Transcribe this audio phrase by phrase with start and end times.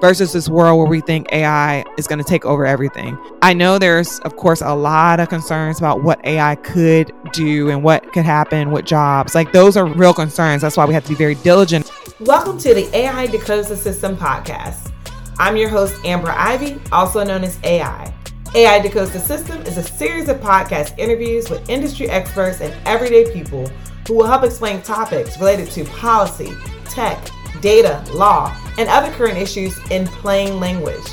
[0.00, 3.18] versus this world where we think AI is going to take over everything.
[3.42, 7.82] I know there's, of course, a lot of concerns about what AI could do and
[7.82, 9.34] what could happen with jobs.
[9.34, 10.62] Like, those are real concerns.
[10.62, 11.90] That's why we have to be very diligent.
[12.20, 14.92] Welcome to the AI Decodes the System podcast.
[15.38, 18.14] I'm your host, Amber Ivey, also known as AI.
[18.54, 23.32] AI Decodes the System is a series of podcast interviews with industry experts and everyday
[23.32, 23.68] people
[24.06, 26.52] who will help explain topics related to policy,
[26.86, 27.18] tech,
[27.60, 31.04] data, law, and other current issues in plain language.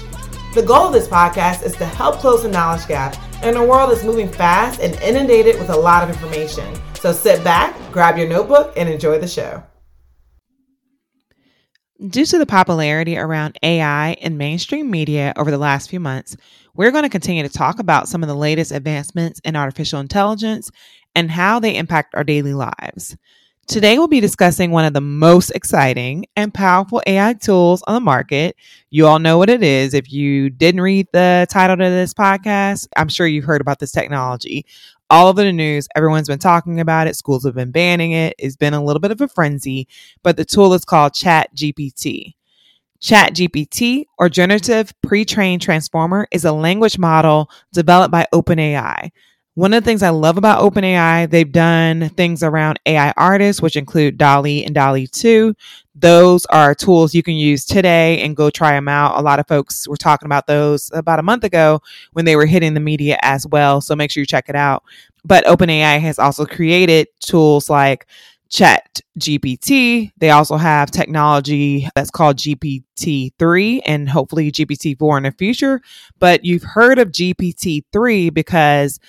[0.54, 3.92] The goal of this podcast is to help close the knowledge gap in a world
[3.92, 6.74] that's moving fast and inundated with a lot of information.
[6.96, 9.64] So sit back, grab your notebook, and enjoy the show.
[12.10, 16.36] Due to the popularity around AI in mainstream media over the last few months,
[16.74, 20.72] we're going to continue to talk about some of the latest advancements in artificial intelligence
[21.16, 23.16] and how they impact our daily lives.
[23.68, 28.00] Today, we'll be discussing one of the most exciting and powerful AI tools on the
[28.00, 28.56] market.
[28.92, 29.96] You all know what it is.
[29.96, 33.92] If you didn't read the title to this podcast, I'm sure you've heard about this
[33.92, 34.68] technology.
[35.10, 37.16] All over the news, everyone's been talking about it.
[37.16, 38.36] Schools have been banning it.
[38.38, 39.88] It's been a little bit of a frenzy,
[40.22, 42.36] but the tool is called ChatGPT.
[43.02, 49.10] ChatGPT, or Generative Pre trained Transformer, is a language model developed by OpenAI.
[49.56, 53.78] One of the things I love about OpenAI, they've done things around AI artists, which
[53.78, 55.56] include DALL-E and DALL-E 2.
[55.96, 59.18] Those are tools you can use today and go try them out.
[59.18, 61.80] A lot of folks were talking about those about a month ago
[62.12, 63.80] when they were hitting the media as well.
[63.80, 64.84] So make sure you check it out.
[65.24, 68.08] But OpenAI has also created tools like
[68.50, 70.12] Chat GPT.
[70.18, 75.82] They also have technology that's called GPT 3 and hopefully GPT 4 in the future.
[76.20, 79.00] But you've heard of GPT 3 because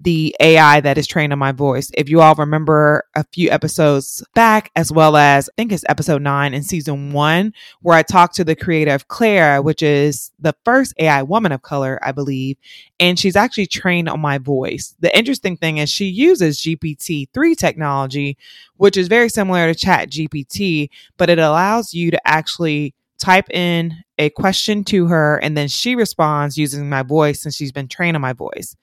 [0.00, 1.90] the AI that is trained on my voice.
[1.94, 6.22] If you all remember a few episodes back, as well as I think it's episode
[6.22, 10.54] nine in season one, where I talked to the creator of Clara, which is the
[10.64, 12.56] first AI woman of color, I believe,
[13.00, 14.94] and she's actually trained on my voice.
[15.00, 18.36] The interesting thing is she uses GPT 3 technology,
[18.76, 23.94] which is very similar to Chat GPT, but it allows you to actually type in
[24.18, 28.16] a question to her and then she responds using my voice since she's been trained
[28.16, 28.76] on my voice.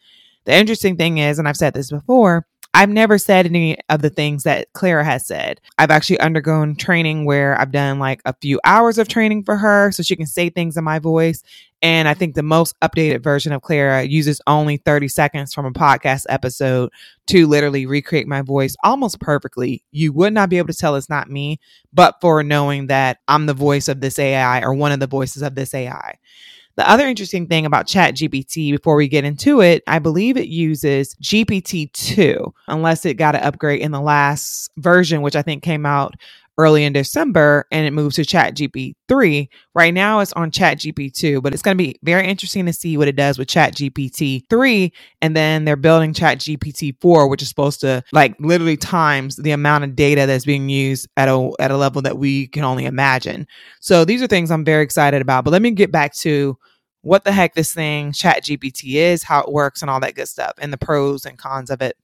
[0.46, 2.46] The interesting thing is, and I've said this before,
[2.76, 5.62] I've never said any of the things that Clara has said.
[5.78, 9.94] I've actually undergone training where I've done like a few hours of training for her
[9.94, 11.42] so she can say things in my voice.
[11.82, 15.72] And I think the most updated version of Clara uses only 30 seconds from a
[15.72, 16.92] podcast episode
[17.28, 19.82] to literally recreate my voice almost perfectly.
[19.92, 21.62] You would not be able to tell it's not me,
[21.94, 25.44] but for knowing that I'm the voice of this AI or one of the voices
[25.44, 26.16] of this AI.
[26.78, 31.16] The other interesting thing about ChatGPT, before we get into it, I believe it uses
[31.22, 35.86] GPT 2, unless it got an upgrade in the last version, which I think came
[35.86, 36.16] out
[36.58, 39.50] early in December and it moves to Chat GPT 3.
[39.74, 42.74] Right now it's on Chat GPT 2, but it's going to be very interesting to
[42.74, 44.92] see what it does with Chat GPT 3.
[45.22, 49.52] And then they're building Chat GPT 4, which is supposed to like literally times the
[49.52, 52.86] amount of data that's being used at a, at a level that we can only
[52.86, 53.48] imagine.
[53.82, 55.44] So these are things I'm very excited about.
[55.44, 56.58] But let me get back to
[57.06, 60.28] what the heck this thing, Chat GPT, is, how it works, and all that good
[60.28, 61.96] stuff, and the pros and cons of it.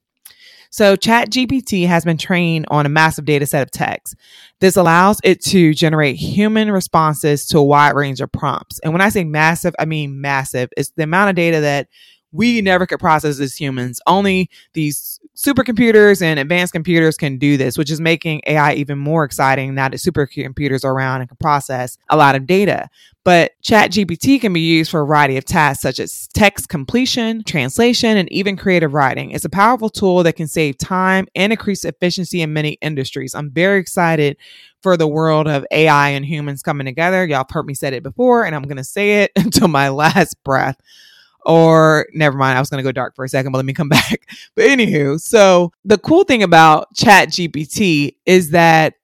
[0.72, 4.16] So, ChatGPT has been trained on a massive data set of text.
[4.60, 8.80] This allows it to generate human responses to a wide range of prompts.
[8.80, 10.70] And when I say massive, I mean massive.
[10.74, 11.88] It's the amount of data that
[12.32, 14.00] we never could process as humans.
[14.06, 19.24] Only these supercomputers and advanced computers can do this, which is making AI even more
[19.24, 22.88] exciting now that supercomputers are around and can process a lot of data.
[23.24, 28.16] But ChatGPT can be used for a variety of tasks such as text completion, translation,
[28.16, 29.30] and even creative writing.
[29.30, 33.34] It's a powerful tool that can save time and increase efficiency in many industries.
[33.34, 34.36] I'm very excited
[34.82, 37.24] for the world of AI and humans coming together.
[37.24, 39.88] Y'all have heard me say it before, and I'm going to say it until my
[39.88, 40.76] last breath
[41.44, 43.88] or never mind, I was to go dark for a second, but let me come
[43.90, 44.28] back.
[44.54, 48.94] But anywho, so the cool thing about Chat GPT is that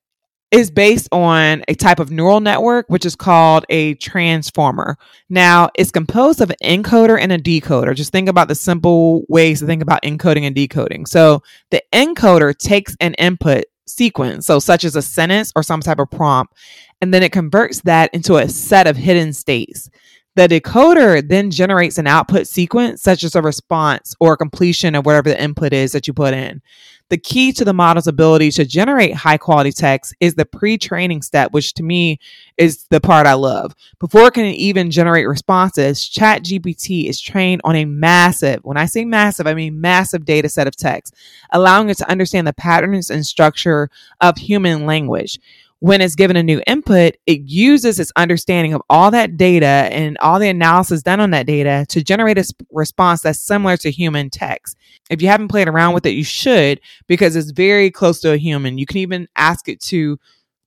[0.51, 4.97] is based on a type of neural network, which is called a transformer.
[5.29, 7.95] Now, it's composed of an encoder and a decoder.
[7.95, 11.05] Just think about the simple ways to think about encoding and decoding.
[11.05, 15.99] So, the encoder takes an input sequence, so such as a sentence or some type
[15.99, 16.55] of prompt,
[17.01, 19.91] and then it converts that into a set of hidden states.
[20.39, 25.05] The decoder then generates an output sequence, such as a response or a completion of
[25.05, 26.63] whatever the input is that you put in.
[27.09, 31.23] The key to the model's ability to generate high quality text is the pre training
[31.23, 32.21] step, which to me
[32.57, 33.75] is the part I love.
[33.99, 39.05] Before it can even generate responses, ChatGPT is trained on a massive, when I say
[39.05, 41.17] massive, I mean massive data set of text,
[41.51, 43.91] allowing it to understand the patterns and structure
[44.21, 45.41] of human language.
[45.81, 50.19] When it's given a new input, it uses its understanding of all that data and
[50.19, 54.29] all the analysis done on that data to generate a response that's similar to human
[54.29, 54.77] text.
[55.09, 58.37] If you haven't played around with it, you should because it's very close to a
[58.37, 58.79] human.
[58.79, 60.19] You can even ask it to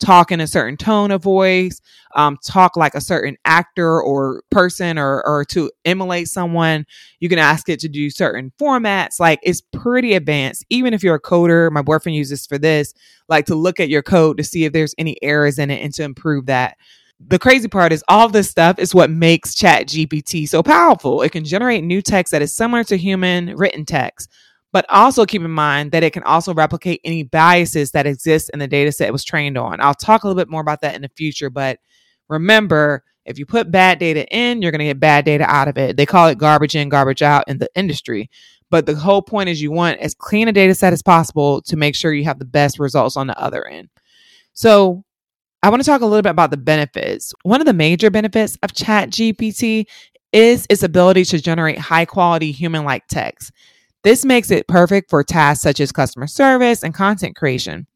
[0.01, 1.80] talk in a certain tone of voice,
[2.15, 6.86] um, talk like a certain actor or person or, or to emulate someone.
[7.19, 9.19] You can ask it to do certain formats.
[9.19, 10.65] Like it's pretty advanced.
[10.69, 12.94] Even if you're a coder, my boyfriend uses for this,
[13.30, 15.94] like to look at your code to see if there's any errors in it and
[15.94, 16.77] to improve that.
[17.27, 21.21] The crazy part is all this stuff is what makes Chat GPT so powerful.
[21.21, 24.27] It can generate new text that is similar to human written text
[24.71, 28.59] but also keep in mind that it can also replicate any biases that exist in
[28.59, 29.81] the data set it was trained on.
[29.81, 31.79] I'll talk a little bit more about that in the future, but
[32.29, 35.77] remember, if you put bad data in, you're going to get bad data out of
[35.77, 35.97] it.
[35.97, 38.29] They call it garbage in, garbage out in the industry.
[38.69, 41.75] But the whole point is you want as clean a data set as possible to
[41.75, 43.89] make sure you have the best results on the other end.
[44.53, 45.03] So,
[45.63, 47.33] I want to talk a little bit about the benefits.
[47.44, 49.85] One of the major benefits of Chat GPT
[50.33, 53.51] is its ability to generate high quality human like text.
[54.03, 57.88] This makes it perfect for tasks such as customer service and content creation.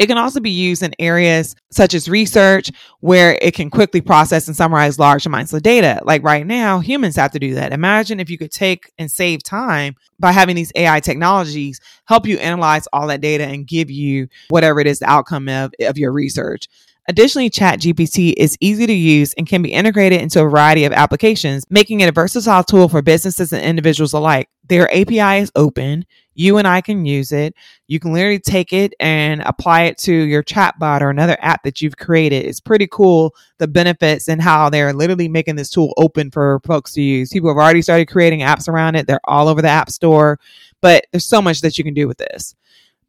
[0.00, 4.48] It can also be used in areas such as research, where it can quickly process
[4.48, 6.00] and summarize large amounts of data.
[6.04, 7.74] Like right now, humans have to do that.
[7.74, 12.38] Imagine if you could take and save time by having these AI technologies help you
[12.38, 16.12] analyze all that data and give you whatever it is the outcome of, of your
[16.12, 16.66] research.
[17.10, 21.64] Additionally, ChatGPT is easy to use and can be integrated into a variety of applications,
[21.68, 24.48] making it a versatile tool for businesses and individuals alike.
[24.68, 26.06] Their API is open.
[26.34, 27.56] You and I can use it.
[27.88, 31.82] You can literally take it and apply it to your chatbot or another app that
[31.82, 32.44] you've created.
[32.44, 36.92] It's pretty cool the benefits and how they're literally making this tool open for folks
[36.92, 37.32] to use.
[37.32, 39.08] People have already started creating apps around it.
[39.08, 40.38] They're all over the App Store,
[40.80, 42.54] but there's so much that you can do with this.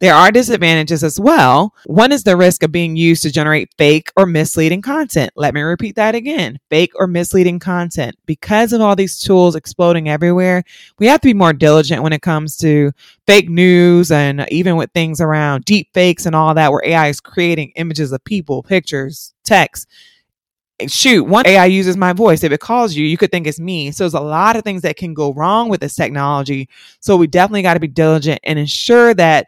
[0.02, 1.76] There are disadvantages as well.
[1.86, 5.30] One is the risk of being used to generate fake or misleading content.
[5.36, 8.16] Let me repeat that again fake or misleading content.
[8.26, 10.64] Because of all these tools exploding everywhere,
[10.98, 12.90] we have to be more diligent when it comes to
[13.28, 17.20] fake news and even with things around deep fakes and all that, where AI is
[17.20, 19.86] creating images of people, pictures, text
[20.88, 22.42] shoot, one AI uses my voice.
[22.42, 23.92] If it calls you, you could think it's me.
[23.92, 26.68] So there's a lot of things that can go wrong with this technology.
[26.98, 29.46] So we definitely got to be diligent and ensure that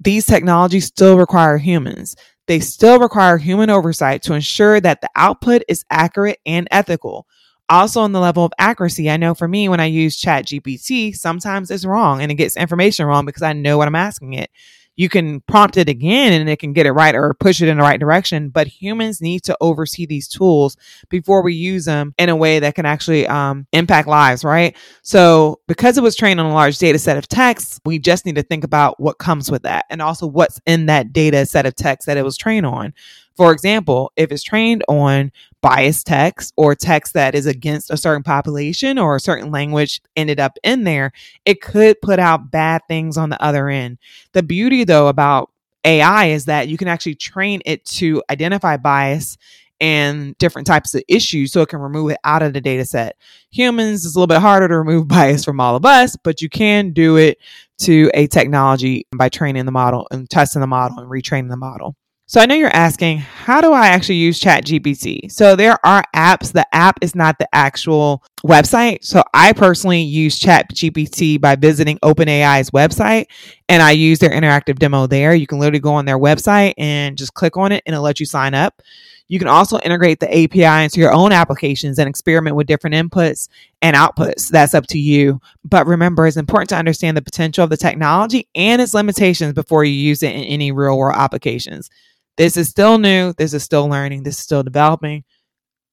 [0.00, 2.14] these technologies still require humans.
[2.46, 7.26] They still require human oversight to ensure that the output is accurate and ethical.
[7.70, 11.16] Also, on the level of accuracy, I know for me, when I use Chat GPT,
[11.16, 14.50] sometimes it's wrong and it gets information wrong because I know what I'm asking it
[14.96, 17.78] you can prompt it again and it can get it right or push it in
[17.78, 18.48] the right direction.
[18.48, 20.76] But humans need to oversee these tools
[21.08, 24.76] before we use them in a way that can actually um, impact lives, right?
[25.02, 28.36] So, because it was trained on a large data set of text, we just need
[28.36, 31.74] to think about what comes with that and also what's in that data set of
[31.74, 32.92] text that it was trained on.
[33.36, 38.22] For example, if it's trained on biased text or text that is against a certain
[38.22, 41.12] population or a certain language ended up in there,
[41.44, 43.98] it could put out bad things on the other end.
[44.32, 45.50] The beauty, though, about
[45.84, 49.36] AI is that you can actually train it to identify bias
[49.80, 53.16] and different types of issues so it can remove it out of the data set.
[53.50, 56.48] Humans is a little bit harder to remove bias from all of us, but you
[56.48, 57.38] can do it
[57.78, 61.96] to a technology by training the model and testing the model and retraining the model.
[62.34, 65.30] So I know you're asking, how do I actually use Chat GPT?
[65.30, 66.50] So there are apps.
[66.50, 69.04] The app is not the actual website.
[69.04, 73.26] So I personally use Chat GPT by visiting OpenAI's website
[73.68, 75.32] and I use their interactive demo there.
[75.36, 78.18] You can literally go on their website and just click on it and it'll let
[78.18, 78.82] you sign up.
[79.28, 83.48] You can also integrate the API into your own applications and experiment with different inputs
[83.80, 84.48] and outputs.
[84.48, 85.40] That's up to you.
[85.64, 89.84] But remember, it's important to understand the potential of the technology and its limitations before
[89.84, 91.90] you use it in any real world applications.
[92.36, 93.32] This is still new.
[93.34, 94.22] This is still learning.
[94.22, 95.24] This is still developing.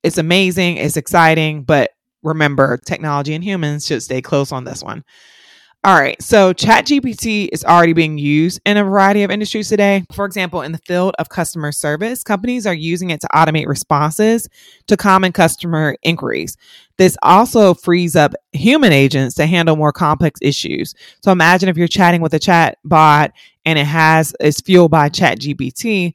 [0.04, 0.78] It's amazing.
[0.78, 1.64] It's exciting.
[1.64, 1.92] But
[2.24, 5.04] remember, technology and humans should stay close on this one.
[5.84, 10.04] All right, so ChatGPT is already being used in a variety of industries today.
[10.14, 14.48] For example, in the field of customer service, companies are using it to automate responses
[14.86, 16.56] to common customer inquiries.
[17.00, 20.94] This also frees up human agents to handle more complex issues.
[21.24, 23.32] So imagine if you're chatting with a chat bot
[23.66, 26.14] and it has is fueled by ChatGPT,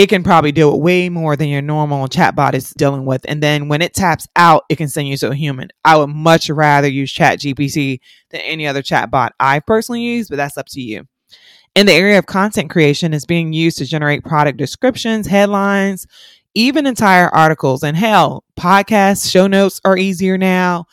[0.00, 3.20] it can probably deal with way more than your normal chatbot is dealing with.
[3.28, 5.68] And then when it taps out, it can send you to a human.
[5.84, 10.56] I would much rather use ChatGPT than any other chatbot I've personally use, but that's
[10.56, 11.06] up to you.
[11.74, 16.06] In the area of content creation, is being used to generate product descriptions, headlines,
[16.54, 17.82] even entire articles.
[17.82, 20.86] And hell, podcasts, show notes are easier now.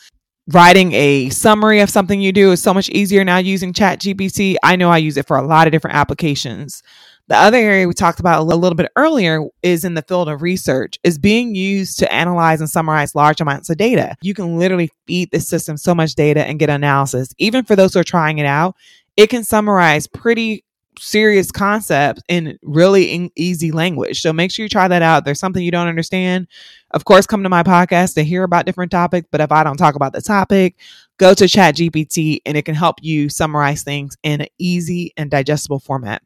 [0.51, 4.57] Writing a summary of something you do is so much easier now using ChatGPT.
[4.63, 6.83] I know I use it for a lot of different applications.
[7.29, 10.41] The other area we talked about a little bit earlier is in the field of
[10.41, 14.15] research, is being used to analyze and summarize large amounts of data.
[14.21, 17.33] You can literally feed the system so much data and get analysis.
[17.37, 18.77] Even for those who are trying it out,
[19.17, 20.63] it can summarize pretty
[20.99, 24.21] serious concepts in really in easy language.
[24.21, 25.25] So make sure you try that out.
[25.25, 26.47] There's something you don't understand.
[26.91, 29.27] Of course, come to my podcast to hear about different topics.
[29.29, 30.75] But if I don't talk about the topic,
[31.17, 35.79] go to ChatGPT and it can help you summarize things in an easy and digestible
[35.79, 36.21] format.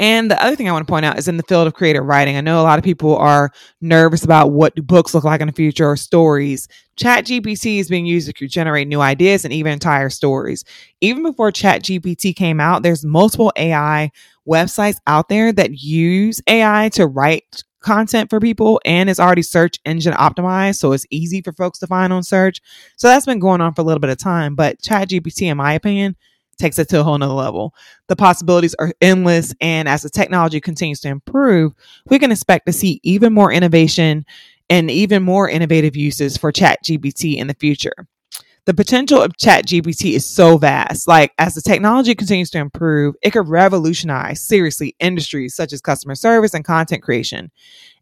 [0.00, 2.04] And the other thing I want to point out is in the field of creative
[2.04, 2.34] writing.
[2.34, 3.52] I know a lot of people are
[3.82, 6.68] nervous about what do books look like in the future or stories.
[6.96, 10.64] ChatGPT is being used to generate new ideas and even entire stories.
[11.02, 14.10] Even before ChatGPT came out, there's multiple AI
[14.48, 19.78] websites out there that use AI to write content for people and it's already search
[19.86, 22.60] engine optimized so it's easy for folks to find on search
[22.96, 25.72] so that's been going on for a little bit of time but ChatGPT in my
[25.72, 26.14] opinion
[26.60, 27.74] takes it to a whole nother level.
[28.08, 29.54] The possibilities are endless.
[29.60, 31.72] And as the technology continues to improve,
[32.08, 34.24] we can expect to see even more innovation
[34.68, 38.06] and even more innovative uses for Chat GPT in the future.
[38.66, 41.08] The potential of Chat GPT is so vast.
[41.08, 46.14] Like, as the technology continues to improve, it could revolutionize, seriously, industries such as customer
[46.14, 47.50] service and content creation.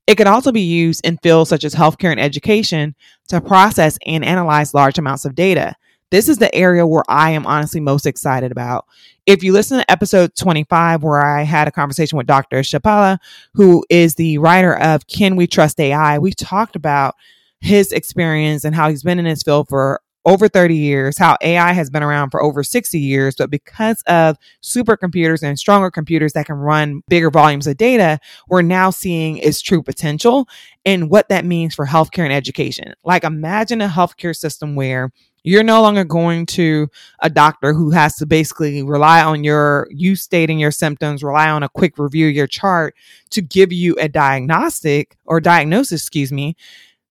[0.06, 2.94] It could also be used in fields such as healthcare and education
[3.28, 5.74] to process and analyze large amounts of data.
[6.10, 8.86] This is the area where I am honestly most excited about.
[9.26, 12.60] If you listen to episode 25, where I had a conversation with Dr.
[12.60, 13.18] Chellappa,
[13.52, 17.14] who is the writer of Can We Trust AI, we talked about
[17.60, 21.72] his experience and how he's been in this field for over 30 years, how AI
[21.72, 26.46] has been around for over 60 years, but because of supercomputers and stronger computers that
[26.46, 30.48] can run bigger volumes of data, we're now seeing its true potential
[30.84, 32.92] and what that means for healthcare and education.
[33.04, 35.10] Like imagine a healthcare system where
[35.44, 36.88] you're no longer going to
[37.20, 41.62] a doctor who has to basically rely on your you stating your symptoms, rely on
[41.62, 42.94] a quick review of your chart
[43.30, 46.56] to give you a diagnostic or diagnosis, excuse me.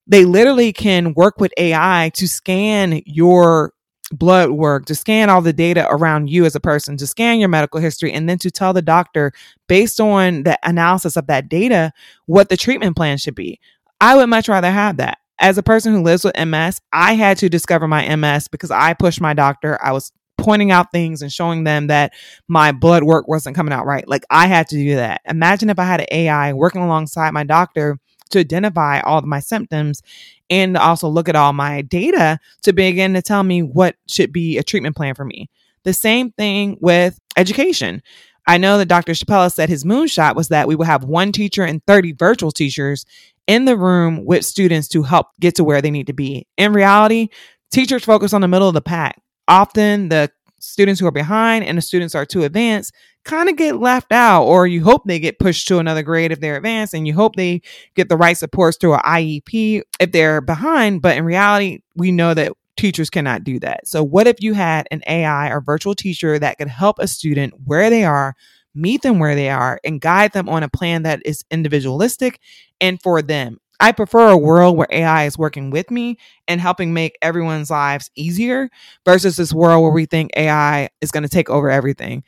[0.06, 3.74] They literally can work with AI to scan your
[4.12, 7.50] blood work, to scan all the data around you as a person, to scan your
[7.50, 9.34] medical history, and then to tell the doctor,
[9.68, 11.92] based on the analysis of that data,
[12.26, 13.60] what the treatment plan should be.
[14.00, 17.38] I would much rather have that as a person who lives with MS, I had
[17.39, 19.77] to discover my MS because I pushed my doctor.
[19.84, 22.13] I was pointing out things and showing them that
[22.48, 24.08] my blood work wasn't coming out right.
[24.08, 25.22] Like I had to do that.
[25.25, 29.39] Imagine if I had an AI working alongside my doctor to identify all of my
[29.39, 30.01] symptoms
[30.50, 34.58] and also look at all my data to begin to tell me what should be
[34.58, 35.50] a treatment plan for me.
[35.84, 38.01] The same thing with education.
[38.48, 39.12] I know that Dr.
[39.12, 43.06] Chellappa said his moonshot was that we would have one teacher and 30 virtual teachers
[43.48, 46.46] in the room with students to help get to where they need to be.
[46.58, 47.30] In reality,
[47.72, 49.22] teachers focus on the middle of the pack.
[49.48, 53.75] Often the students who are behind and the students are too advanced kind of get
[53.75, 57.06] left out or you hope they get pushed to another grade if they're advanced and
[57.06, 57.62] you hope they
[57.96, 62.34] get the right supports through an IEP if they're behind but in reality we know
[62.34, 63.88] that teachers cannot do that.
[63.88, 67.54] So what if you had an AI or virtual teacher that could help a student
[67.66, 68.36] where they are,
[68.74, 72.39] meet them where they are and guide them on a plan that is individualistic
[72.82, 73.60] and for them.
[73.80, 76.18] I prefer a world where AI is working with me
[76.48, 78.70] and helping make everyone's lives easier
[79.06, 82.24] versus this world where we think AI is going to take over everything.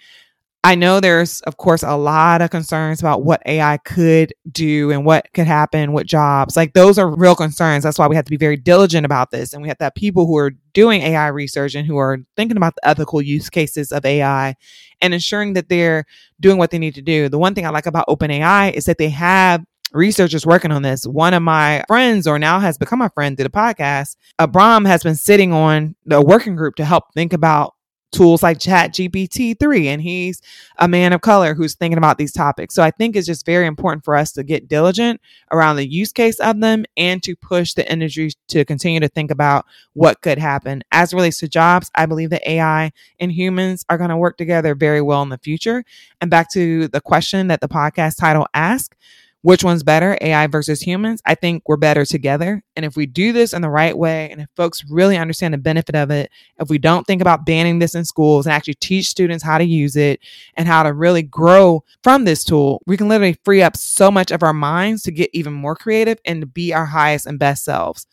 [0.62, 5.06] I know there's, of course, a lot of concerns about what AI could do and
[5.06, 6.58] what could happen with jobs.
[6.58, 7.86] Like, those are real concerns.
[7.86, 9.53] That's why we have to be very diligent about this.
[9.53, 12.58] And we have to have people who are doing AI research and who are thinking
[12.58, 14.53] about the ethical use cases of AI
[15.01, 16.03] and ensuring that they're
[16.41, 17.29] doing what they need to do.
[17.29, 21.05] The one thing I like about OpenAI is that they have researchers working on this.
[21.05, 24.15] One of my friends, or now has become a friend, did a podcast.
[24.38, 27.74] Abram has been sitting on the working group to help think about
[28.12, 30.41] tools like chat gpt-3 and he's
[30.79, 33.67] a man of color who's thinking about these topics so i think it's just very
[33.67, 37.74] important for us to get diligent around the use case of them and to push
[37.74, 42.05] the industry to continue to think about what could happen as relates to jobs i
[42.05, 45.84] believe that ai and humans are going to work together very well in the future
[46.19, 48.96] and back to the question that the podcast title asked
[49.41, 51.22] which one's better, AI versus humans?
[51.25, 52.62] I think we're better together.
[52.75, 55.58] And if we do this in the right way, and if folks really understand the
[55.58, 56.29] benefit of it,
[56.60, 59.63] if we don't think about banning this in schools and actually teach students how to
[59.63, 60.19] use it
[60.55, 64.31] and how to really grow from this tool, we can literally free up so much
[64.31, 67.63] of our minds to get even more creative and to be our highest and best
[67.63, 68.05] selves.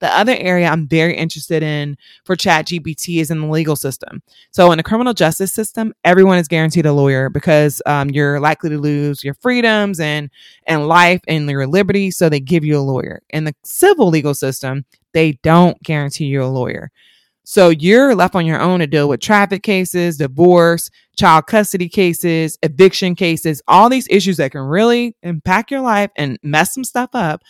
[0.00, 4.22] The other area I'm very interested in for Chat GPT is in the legal system.
[4.50, 8.70] So in the criminal justice system, everyone is guaranteed a lawyer because um, you're likely
[8.70, 10.30] to lose your freedoms and
[10.66, 12.10] and life and your liberty.
[12.10, 13.22] So they give you a lawyer.
[13.30, 16.90] In the civil legal system, they don't guarantee you a lawyer.
[17.44, 22.58] So you're left on your own to deal with traffic cases, divorce, child custody cases,
[22.62, 27.10] eviction cases, all these issues that can really impact your life and mess some stuff
[27.12, 27.42] up.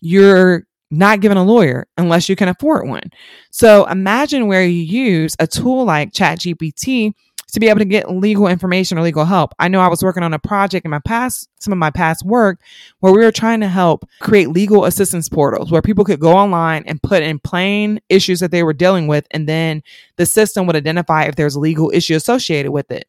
[0.00, 3.10] You're not given a lawyer unless you can afford one.
[3.50, 7.14] So imagine where you use a tool like ChatGPT
[7.52, 9.54] to be able to get legal information or legal help.
[9.58, 12.24] I know I was working on a project in my past, some of my past
[12.24, 12.60] work,
[13.00, 16.84] where we were trying to help create legal assistance portals where people could go online
[16.86, 19.82] and put in plain issues that they were dealing with, and then
[20.16, 23.06] the system would identify if there's a legal issue associated with it.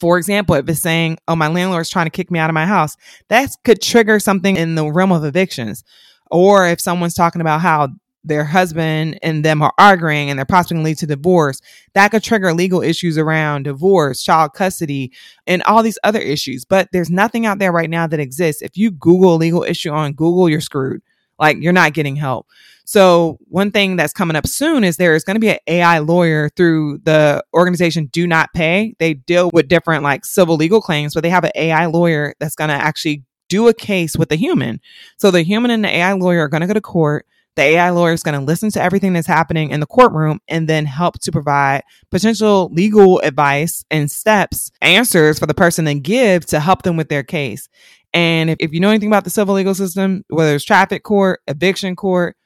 [0.00, 2.66] For example, if it's saying, oh, my landlord's trying to kick me out of my
[2.66, 2.96] house,
[3.28, 5.84] that could trigger something in the realm of evictions.
[6.32, 7.90] Or if someone's talking about how
[8.24, 11.60] their husband and them are arguing and they're possibly lead to divorce,
[11.94, 15.12] that could trigger legal issues around divorce, child custody,
[15.46, 16.64] and all these other issues.
[16.64, 18.62] But there's nothing out there right now that exists.
[18.62, 21.02] If you Google legal issue on Google, you're screwed.
[21.38, 22.46] Like you're not getting help.
[22.84, 25.98] So one thing that's coming up soon is there is going to be an AI
[25.98, 28.94] lawyer through the organization Do Not Pay.
[28.98, 32.54] They deal with different like civil legal claims, but they have an AI lawyer that's
[32.54, 34.80] going to actually do a case with a human.
[35.18, 37.90] So the human and the AI lawyer are going to go to court the AI
[37.90, 41.18] lawyer is going to listen to everything that's happening in the courtroom and then help
[41.20, 46.82] to provide potential legal advice and steps, answers for the person to give to help
[46.82, 47.68] them with their case.
[48.14, 51.40] And if, if you know anything about the civil legal system, whether it's traffic court,
[51.46, 52.36] eviction court,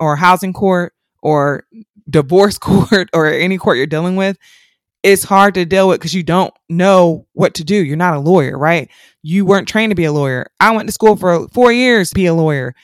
[0.00, 1.64] or housing court, or
[2.08, 4.38] divorce court, or any court you're dealing with,
[5.02, 7.76] it's hard to deal with because you don't know what to do.
[7.76, 8.90] You're not a lawyer, right?
[9.26, 10.50] You weren't trained to be a lawyer.
[10.60, 12.74] I went to school for four years to be a lawyer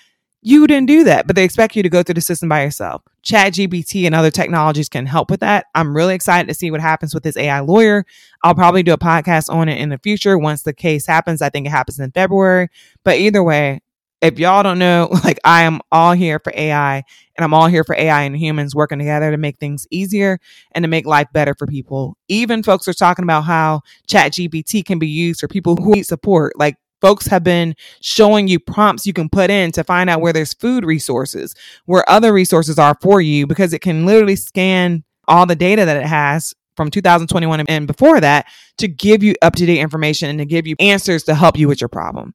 [0.42, 3.02] you didn't do that, but they expect you to go through the system by yourself.
[3.22, 5.66] Chat GPT and other technologies can help with that.
[5.74, 8.06] I'm really excited to see what happens with this AI lawyer.
[8.42, 11.42] I'll probably do a podcast on it in the future once the case happens.
[11.42, 12.68] I think it happens in February.
[13.04, 13.82] But either way,
[14.22, 17.84] if y'all don't know, like I am all here for AI and I'm all here
[17.84, 20.38] for AI and humans working together to make things easier
[20.72, 22.16] and to make life better for people.
[22.28, 26.06] Even folks are talking about how chat GPT can be used for people who need
[26.06, 26.58] support.
[26.58, 30.32] Like folks have been showing you prompts you can put in to find out where
[30.32, 31.54] there's food resources,
[31.86, 35.96] where other resources are for you, because it can literally scan all the data that
[35.96, 38.46] it has from 2021 and before that
[38.78, 41.68] to give you up to date information and to give you answers to help you
[41.68, 42.34] with your problem.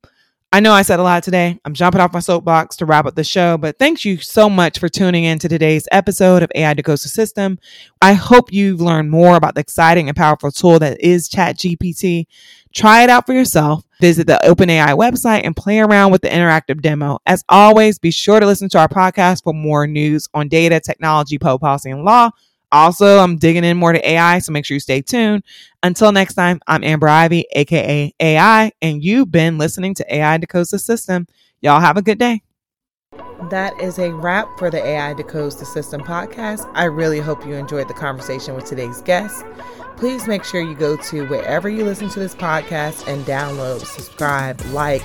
[0.55, 1.59] I know I said a lot today.
[1.65, 4.79] I'm jumping off my soapbox to wrap up the show, but thank you so much
[4.79, 7.59] for tuning in to today's episode of AI Decodes the System.
[8.01, 12.27] I hope you've learned more about the exciting and powerful tool that is ChatGPT.
[12.73, 13.83] Try it out for yourself.
[13.99, 17.19] Visit the OpenAI website and play around with the interactive demo.
[17.25, 21.37] As always, be sure to listen to our podcast for more news on data, technology,
[21.37, 22.29] public policy, and law.
[22.75, 25.43] Also, I'm digging in more to AI, so make sure you stay tuned.
[25.81, 30.71] Until next time, I'm Amber Ivey, aka AI, and you've been listening to AI Decodes
[30.71, 31.25] the System.
[31.61, 32.43] Y'all have a good day.
[33.49, 36.69] That is a wrap for the AI Decodes the System podcast.
[36.73, 39.45] I really hope you enjoyed the conversation with today's guest.
[39.97, 44.61] Please make sure you go to wherever you listen to this podcast and download, subscribe,
[44.71, 45.03] like,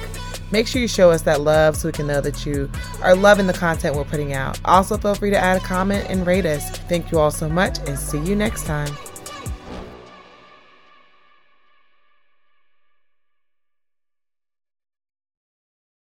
[0.52, 2.70] Make sure you show us that love so we can know that you
[3.02, 4.58] are loving the content we're putting out.
[4.64, 6.70] Also, feel free to add a comment and rate us.
[6.88, 8.92] Thank you all so much and see you next time.